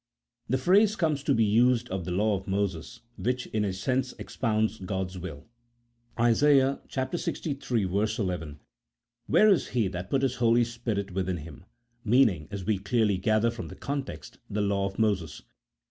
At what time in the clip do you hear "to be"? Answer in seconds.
1.21-1.45